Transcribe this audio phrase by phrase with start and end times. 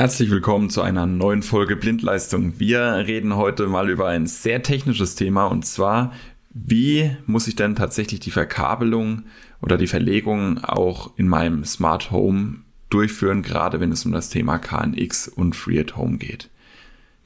[0.00, 2.60] Herzlich willkommen zu einer neuen Folge Blindleistung.
[2.60, 6.12] Wir reden heute mal über ein sehr technisches Thema und zwar,
[6.50, 9.24] wie muss ich denn tatsächlich die Verkabelung
[9.60, 12.58] oder die Verlegung auch in meinem Smart Home
[12.90, 16.48] durchführen, gerade wenn es um das Thema KNX und Free at Home geht.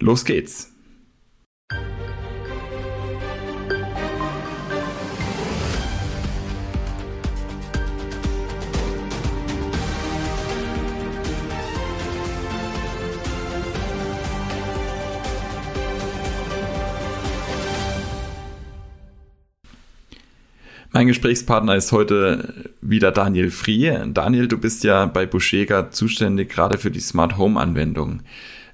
[0.00, 0.72] Los geht's!
[21.02, 23.92] Mein Gesprächspartner ist heute wieder Daniel Frie.
[24.14, 28.20] Daniel, du bist ja bei Buschega zuständig gerade für die Smart Home Anwendung.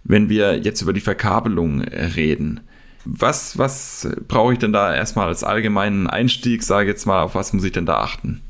[0.04, 2.60] Wenn wir jetzt über die Verkabelung reden,
[3.06, 7.54] was, was brauche ich denn da erstmal als allgemeinen Einstieg, sage jetzt mal, auf was
[7.54, 8.42] muss ich denn da achten?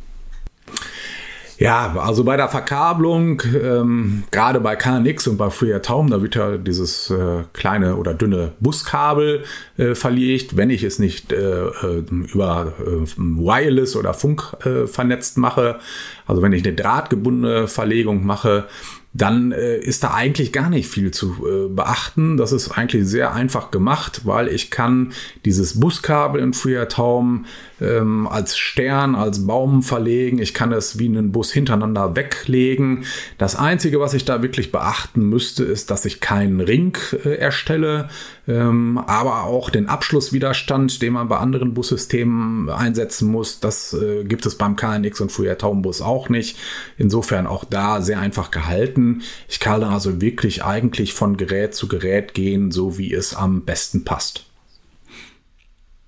[1.59, 6.37] Ja, also bei der Verkabelung, ähm, gerade bei KNX und bei Free Home, da wird
[6.37, 9.43] ja dieses äh, kleine oder dünne Buskabel
[9.77, 15.37] äh, verlegt, wenn ich es nicht äh, äh über äh, Wireless oder Funk äh, vernetzt
[15.37, 15.81] mache.
[16.29, 18.67] Also wenn ich eine drahtgebundene Verlegung mache,
[19.15, 22.37] dann ist da eigentlich gar nicht viel zu beachten.
[22.37, 25.13] Das ist eigentlich sehr einfach gemacht, weil ich kann
[25.47, 27.47] dieses Buskabel in FreeRTOM
[27.81, 30.39] ähm, als Stern, als Baum verlegen.
[30.39, 33.05] Ich kann es wie einen Bus hintereinander weglegen.
[33.39, 38.09] Das Einzige, was ich da wirklich beachten müsste, ist, dass ich keinen Ring äh, erstelle,
[38.47, 43.61] ähm, aber auch den Abschlusswiderstand, den man bei anderen Bussystemen einsetzen muss.
[43.61, 46.59] Das äh, gibt es beim KNX und FreeRTOM Bus auch nicht.
[46.97, 49.23] Insofern auch da sehr einfach gehalten.
[49.49, 54.05] Ich kann also wirklich eigentlich von Gerät zu Gerät gehen, so wie es am besten
[54.05, 54.48] passt.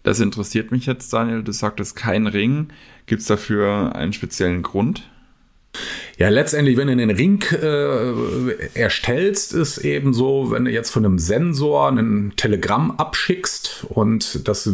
[0.02, 1.42] Das interessiert mich jetzt, Daniel.
[1.42, 2.68] Du sagtest kein Ring.
[3.06, 5.10] Gibt es dafür einen speziellen Grund?
[6.20, 11.02] Ja, letztendlich, wenn du den Ring äh, erstellst, ist eben so, wenn du jetzt von
[11.06, 14.70] einem Sensor ein Telegramm abschickst und das äh,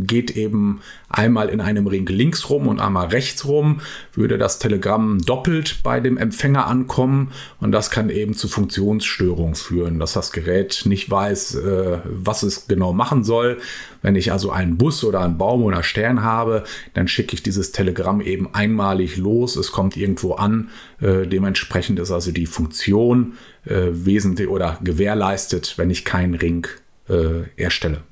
[0.00, 3.82] geht eben einmal in einem Ring links rum und einmal rechts rum,
[4.14, 10.00] würde das Telegramm doppelt bei dem Empfänger ankommen und das kann eben zu Funktionsstörungen führen,
[10.00, 13.58] dass das Gerät nicht weiß, äh, was es genau machen soll.
[14.02, 17.70] Wenn ich also einen Bus oder einen Baum oder Stern habe, dann schicke ich dieses
[17.70, 20.63] Telegramm eben einmalig los, es kommt irgendwo an
[21.00, 26.66] äh, dementsprechend ist also die Funktion äh, wesentlich oder gewährleistet, wenn ich keinen Ring
[27.08, 28.02] äh, erstelle.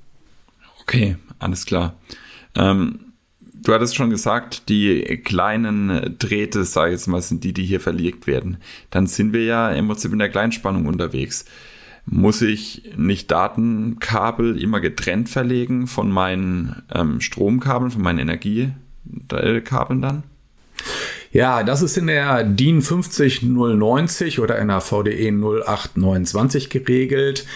[0.80, 1.96] Okay, alles klar.
[2.54, 3.12] Ähm,
[3.62, 7.80] du hattest schon gesagt, die kleinen Drähte, sage ich jetzt mal, sind die, die hier
[7.80, 8.58] verlegt werden.
[8.90, 11.44] Dann sind wir ja im Prinzip in der Kleinspannung unterwegs.
[12.04, 20.24] Muss ich nicht Datenkabel immer getrennt verlegen von meinen ähm, Stromkabeln, von meinen Energiekabeln dann?
[21.32, 27.46] Ja, das ist in der DIN 50090 oder in der VDE 0829 geregelt.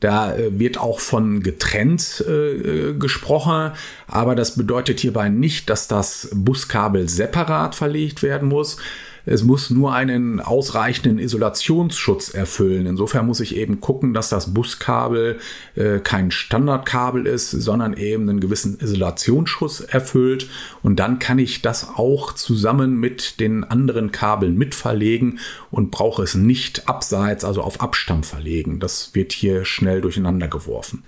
[0.00, 3.72] Da äh, wird auch von getrennt äh, gesprochen,
[4.06, 8.78] aber das bedeutet hierbei nicht, dass das Buskabel separat verlegt werden muss,
[9.26, 12.86] es muss nur einen ausreichenden Isolationsschutz erfüllen.
[12.86, 15.38] Insofern muss ich eben gucken, dass das Buskabel
[15.74, 20.48] äh, kein Standardkabel ist, sondern eben einen gewissen Isolationsschutz erfüllt.
[20.84, 25.40] Und dann kann ich das auch zusammen mit den anderen Kabeln mitverlegen
[25.72, 28.78] und brauche es nicht abseits, also auf Abstand verlegen.
[28.78, 31.02] Das wird hier schnell durcheinander geworfen.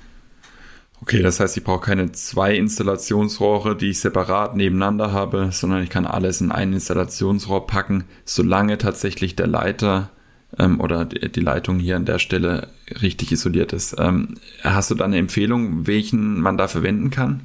[1.00, 5.91] Okay, das heißt, ich brauche keine zwei Installationsrohre, die ich separat nebeneinander habe, sondern ich
[5.91, 10.10] kann alles in ein Installationsrohr packen, solange tatsächlich der Leiter
[10.59, 12.69] ähm, oder die, Leitung hier an der Stelle
[13.00, 13.97] richtig isoliert ist.
[13.98, 17.41] Ähm, hast du da eine Empfehlung, welchen man da verwenden kann?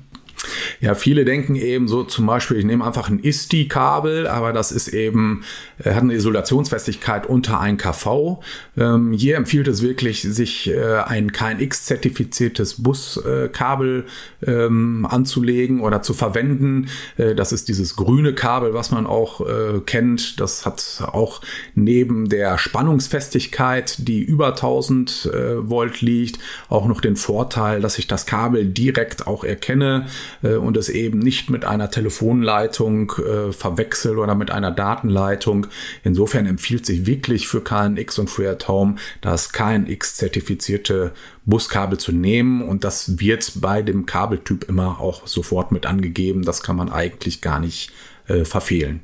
[0.79, 4.87] Ja, viele denken eben so zum Beispiel, ich nehme einfach ein ISTI-Kabel, aber das ist
[4.87, 5.43] eben,
[5.83, 8.39] äh, hat eine Isolationsfestigkeit unter 1 kV.
[8.77, 14.05] Ähm, hier empfiehlt es wirklich, sich äh, ein KNX-zertifiziertes Buskabel
[14.45, 16.87] ähm, anzulegen oder zu verwenden.
[17.17, 20.39] Äh, das ist dieses grüne Kabel, was man auch äh, kennt.
[20.39, 21.41] Das hat auch
[21.75, 26.39] neben der Spannungsfestigkeit, die über 1000 äh, Volt liegt,
[26.69, 30.05] auch noch den Vorteil, dass ich das Kabel direkt auch erkenne
[30.63, 35.67] und es eben nicht mit einer Telefonleitung äh, verwechsel oder mit einer Datenleitung.
[36.03, 41.11] Insofern empfiehlt sich wirklich für KNX und für Home das KNX-zertifizierte
[41.45, 46.43] Buskabel zu nehmen und das wird bei dem Kabeltyp immer auch sofort mit angegeben.
[46.43, 47.91] Das kann man eigentlich gar nicht
[48.27, 49.01] äh, verfehlen.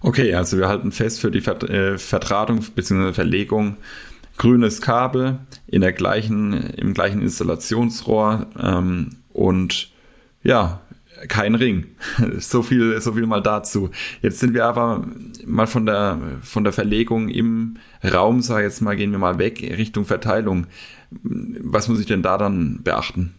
[0.00, 3.12] Okay, also wir halten fest für die Vert äh, Vertratung bzw.
[3.12, 3.76] Verlegung
[4.36, 9.91] grünes Kabel in der gleichen, im gleichen Installationsrohr ähm, und
[10.42, 10.80] ja,
[11.28, 11.86] kein Ring.
[12.38, 13.90] So viel, so viel mal dazu.
[14.22, 15.04] Jetzt sind wir aber
[15.46, 19.62] mal von der, von der Verlegung im Raum, sag jetzt mal, gehen wir mal weg
[19.62, 20.66] Richtung Verteilung.
[21.10, 23.34] Was muss ich denn da dann beachten?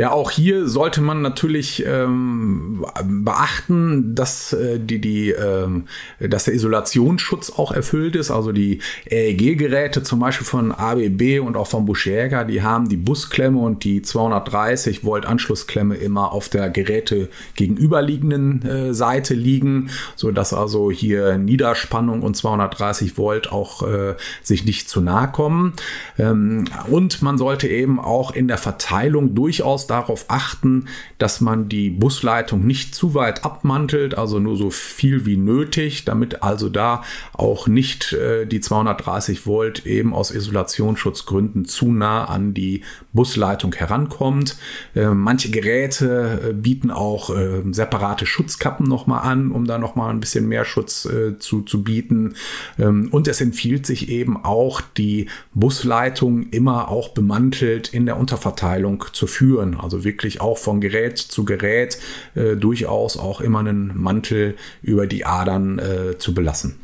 [0.00, 5.88] Ja, auch hier sollte man natürlich ähm, beachten, dass äh, die, die, ähm,
[6.18, 8.30] dass der Isolationsschutz auch erfüllt ist.
[8.30, 13.58] Also die EEG-Geräte zum Beispiel von ABB und auch von Buschjäger, die haben die Busklemme
[13.58, 20.54] und die 230 Volt Anschlussklemme immer auf der Geräte gegenüberliegenden äh, Seite liegen, so dass
[20.54, 25.74] also hier Niederspannung und 230 Volt auch äh, sich nicht zu nahe kommen.
[26.18, 30.86] Ähm, und man sollte eben auch in der Verteilung durchaus darauf achten,
[31.18, 36.42] dass man die Busleitung nicht zu weit abmantelt, also nur so viel wie nötig, damit
[36.42, 37.02] also da
[37.32, 42.82] auch nicht äh, die 230 Volt eben aus Isolationsschutzgründen zu nah an die
[43.12, 44.56] Busleitung herankommt.
[44.94, 50.20] Äh, manche Geräte äh, bieten auch äh, separate Schutzkappen nochmal an, um da nochmal ein
[50.20, 52.34] bisschen mehr Schutz äh, zu, zu bieten.
[52.78, 59.04] Ähm, und es empfiehlt sich eben auch, die Busleitung immer auch bemantelt in der Unterverteilung
[59.12, 59.69] zu führen.
[59.78, 61.98] Also wirklich auch von Gerät zu Gerät
[62.34, 66.76] äh, durchaus auch immer einen Mantel über die Adern äh, zu belassen.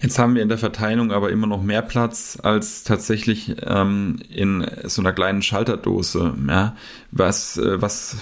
[0.00, 4.64] Jetzt haben wir in der Verteilung aber immer noch mehr Platz als tatsächlich ähm, in
[4.84, 6.34] so einer kleinen Schalterdose.
[6.46, 6.76] Ja?
[7.10, 8.16] Was, äh, was,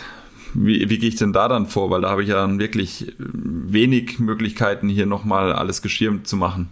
[0.55, 1.91] wie, wie gehe ich denn da dann vor?
[1.91, 6.71] Weil da habe ich ja dann wirklich wenig Möglichkeiten, hier nochmal alles geschirmt zu machen.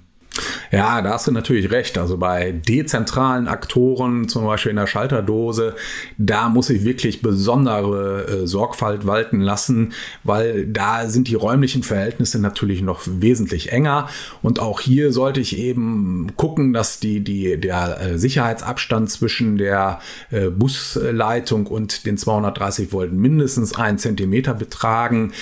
[0.73, 1.99] Ja, da hast du natürlich recht.
[1.99, 5.77] Also bei dezentralen Aktoren, zum Beispiel in der Schalterdose,
[6.19, 9.93] da muss ich wirklich besondere äh, Sorgfalt walten lassen,
[10.25, 14.09] weil da sind die räumlichen Verhältnisse natürlich noch wesentlich enger.
[14.43, 20.01] Und auch hier sollte ich eben gucken, dass die, die, der äh, Sicherheitsabstand zwischen der
[20.31, 25.33] äh, Busleitung und den 230 Volt mindestens einen Zentimeter betragen.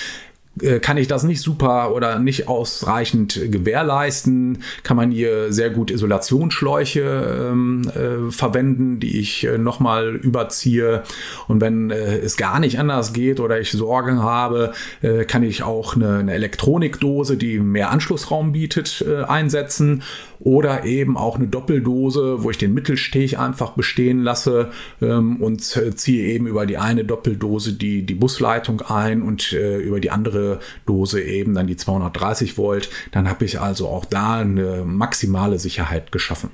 [0.61, 5.89] Äh, kann ich das nicht super oder nicht ausreichend gewährleisten, kann man hier sehr gut
[5.89, 11.03] Isolationsschläuche ähm, äh, verwenden, die ich äh, nochmal überziehe.
[11.47, 15.63] Und wenn äh, es gar nicht anders geht oder ich Sorgen habe, äh, kann ich
[15.63, 20.03] auch eine, eine, Elektronikdose, die mehr Anschlussraum bietet, äh, einsetzen
[20.39, 24.69] oder eben auch eine Doppeldose, wo ich den Mittelsteg einfach bestehen lasse
[25.01, 29.99] ähm, und ziehe eben über die eine Doppeldose die, die Busleitung ein und äh, über
[29.99, 30.42] die andere
[30.85, 32.89] Dose eben dann die 230 Volt.
[33.11, 36.49] Dann habe ich also auch da eine maximale Sicherheit geschaffen.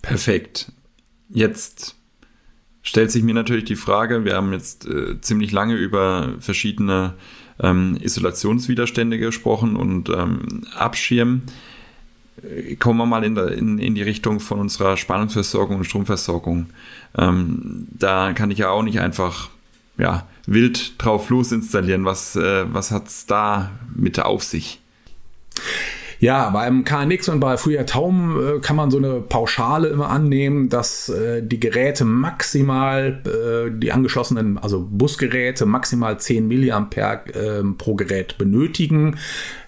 [0.00, 0.72] Perfekt.
[1.28, 1.96] Jetzt
[2.82, 7.14] stellt sich mir natürlich die Frage, wir haben jetzt äh, ziemlich lange über verschiedene
[7.60, 11.42] ähm, Isolationswiderstände gesprochen und ähm, Abschirmen
[12.78, 16.66] kommen wir mal in, der, in, in die Richtung von unserer Spannungsversorgung und Stromversorgung.
[17.16, 19.50] Ähm, da kann ich ja auch nicht einfach
[19.98, 22.04] ja, wild drauf los installieren.
[22.04, 24.80] Was, äh, was hat es da mit auf sich?
[26.22, 30.68] Ja, beim KNX und bei Früher Taum äh, kann man so eine Pauschale immer annehmen,
[30.68, 36.88] dass äh, die Geräte maximal, äh, die angeschlossenen, also Busgeräte, maximal 10 mA
[37.34, 39.16] ähm, pro Gerät benötigen.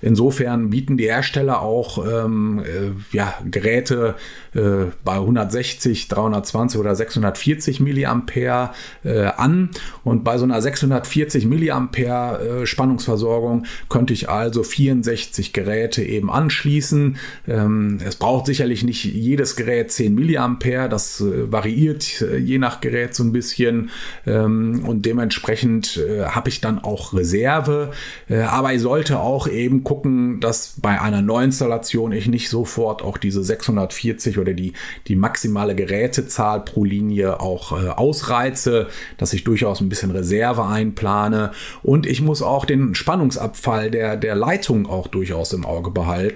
[0.01, 4.15] Insofern bieten die Hersteller auch ähm, äh, ja, Geräte
[4.55, 8.71] äh, bei 160, 320 oder 640 Milliampere
[9.03, 9.71] äh, an.
[10.05, 17.17] Und bei so einer 640 Milliampere Spannungsversorgung könnte ich also 64 Geräte eben anschließen.
[17.49, 20.89] Ähm, es braucht sicherlich nicht jedes Gerät 10 Milliampere.
[20.89, 23.91] Das äh, variiert äh, je nach Gerät so ein bisschen.
[24.27, 27.91] Ähm, und dementsprechend habe ich dann auch Reserve.
[28.29, 33.43] aber ich sollte auch eben gucken, dass bei einer Neuinstallation ich nicht sofort auch diese
[33.43, 34.73] 640 oder die,
[35.07, 41.53] die maximale Gerätezahl pro Linie auch äh, ausreize, dass ich durchaus ein bisschen Reserve einplane
[41.83, 46.34] und ich muss auch den Spannungsabfall der, der Leitung auch durchaus im Auge behalten,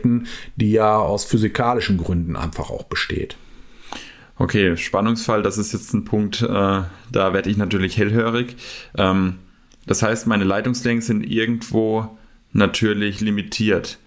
[0.57, 3.37] die ja aus physikalischen Gründen einfach auch besteht.
[4.37, 8.57] Okay, Spannungsfall, das ist jetzt ein Punkt, äh, da werde ich natürlich hellhörig.
[8.97, 9.35] Ähm,
[9.87, 12.17] das heißt, meine Leitungslängen sind irgendwo
[12.53, 13.99] natürlich limitiert.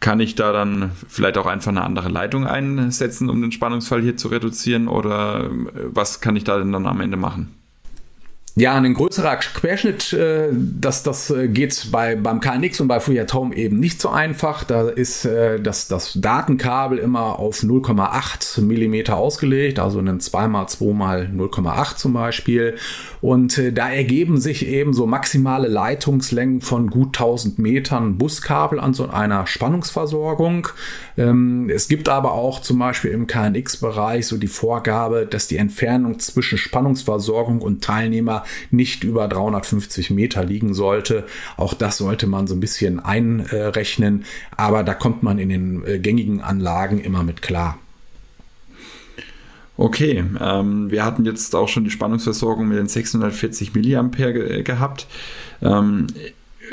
[0.00, 4.16] Kann ich da dann vielleicht auch einfach eine andere Leitung einsetzen, um den Spannungsfall hier
[4.16, 4.88] zu reduzieren?
[4.88, 5.50] Oder äh,
[5.84, 7.54] was kann ich da denn dann am Ende machen?
[8.54, 13.18] Ja, ein größerer Querschnitt, äh, das, das äh, geht bei, beim KNX und bei Free
[13.18, 14.64] at eben nicht so einfach.
[14.64, 21.30] Da ist äh, das, das Datenkabel immer auf 0,8 Millimeter ausgelegt, also ein 2x2 mal
[21.34, 22.76] 0,8 zum Beispiel.
[23.22, 28.92] Und äh, da ergeben sich eben so maximale Leitungslängen von gut 1000 Metern Buskabel an
[28.92, 30.68] so einer Spannungsversorgung.
[31.16, 36.18] Ähm, es gibt aber auch zum Beispiel im KNX-Bereich so die Vorgabe, dass die Entfernung
[36.18, 41.24] zwischen Spannungsversorgung und Teilnehmer Zähler nicht über 350 Meter liegen sollte.
[41.56, 44.24] Auch das sollte man so ein bisschen einrechnen,
[44.56, 47.78] aber da kommt man in den äh, gängigen Anlagen immer mit klar.
[49.76, 55.06] Okay, ähm, wir hatten jetzt auch schon die Spannungsversorgung mit den 640 Milliampere ge gehabt.
[55.62, 56.06] Ähm,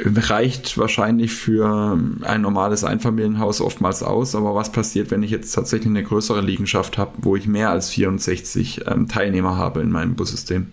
[0.06, 5.90] reicht wahrscheinlich für ein normales Einfamilienhaus oftmals aus, aber was passiert, wenn ich jetzt tatsächlich
[5.90, 10.68] eine größere Liegenschaft habe, wo ich mehr als 64 ähm, Teilnehmer habe in meinem Bussystem?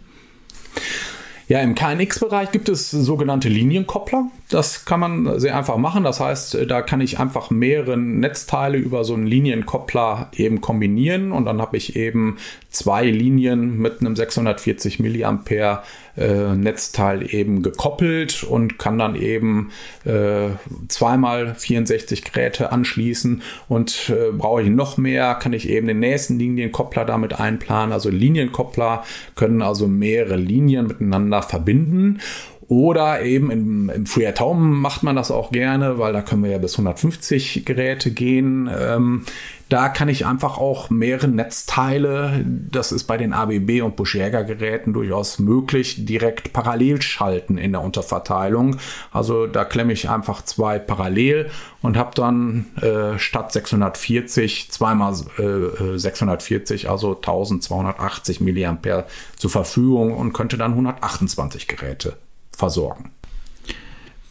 [1.49, 4.29] Ja, im KNX-Bereich gibt es sogenannte Linienkoppler.
[4.49, 6.03] Das kann man sehr einfach machen.
[6.03, 11.45] Das heißt, da kann ich einfach mehrere Netzteile über so einen Linienkoppler eben kombinieren und
[11.45, 12.39] dann habe ich eben
[12.77, 15.83] zwei Linien mit einem 640 Milliampere
[16.17, 19.71] äh, Netzteil eben gekoppelt und kann dann eben
[20.05, 20.49] äh,
[20.89, 26.39] zweimal 64 Geräte anschließen und äh, brauche ich noch mehr, kann ich eben den nächsten
[26.39, 27.93] Linienkoppler damit einplanen.
[27.93, 29.05] Also Linienkoppler
[29.35, 32.21] können also mehrere Linien miteinander verbinden
[32.69, 36.51] oder eben im, im FreeRTOM Home macht man das auch gerne, weil da können wir
[36.51, 38.71] ja bis 150 Geräte gehen.
[38.73, 39.25] Ähm,
[39.69, 44.93] da kann ich einfach auch mehrere Netzteile, das ist bei den ABB und Buschjäger Geräten
[44.93, 48.77] durchaus möglich, direkt parallel schalten in der Unterverteilung.
[49.11, 51.51] Also da klemme ich einfach zwei parallel
[51.83, 59.07] und habe dann äh, statt 640 zweimal äh, 640, also 1280 Milliampere
[59.37, 62.17] zur Verfügung und könnte dann 128 Geräte
[62.57, 63.11] versorgen.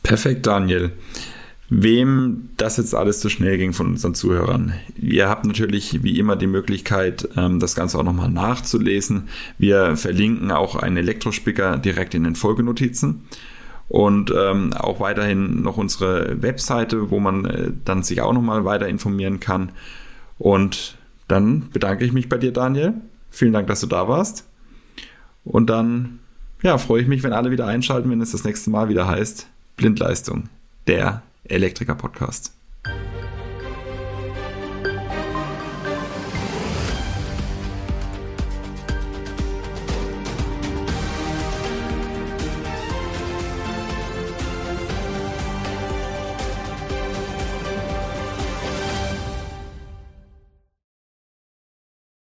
[0.04, 0.92] Perfekt, Daniel.
[1.70, 4.74] Wem das jetzt alles zu schnell ging von unseren Zuhörern.
[4.96, 9.30] Ihr habt natürlich wie immer die Möglichkeit, ähm, das Ganze auch nochmal nachzulesen.
[9.58, 13.24] Wir verlinken auch einen Elektrospicker direkt in den Folgenotizen
[13.90, 18.88] und ähm, auch weiterhin noch unsere Webseite, wo man äh, dann sich auch nochmal weiter
[18.88, 19.72] informieren kann.
[20.38, 22.94] Und dann bedanke ich mich bei dir, Daniel.
[23.32, 24.46] Vielen Dank, dass du da warst.
[25.44, 26.20] Und dann
[26.66, 29.46] ja, freue ich mich, wenn alle wieder einschalten, wenn es das nächste Mal wieder heißt
[29.78, 30.50] Blindleistung,
[30.88, 32.54] der Elektriker-Podcast.